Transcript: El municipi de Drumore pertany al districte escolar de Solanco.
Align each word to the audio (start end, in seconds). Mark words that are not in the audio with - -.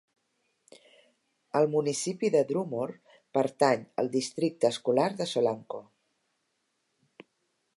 El 1.59 1.67
municipi 1.73 2.31
de 2.35 2.41
Drumore 2.51 2.95
pertany 3.39 3.83
al 4.05 4.09
districte 4.17 4.73
escolar 4.75 5.07
de 5.21 5.29
Solanco. 5.35 5.83